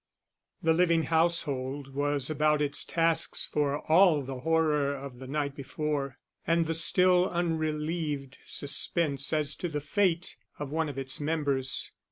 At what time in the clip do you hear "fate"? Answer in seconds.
9.79-10.37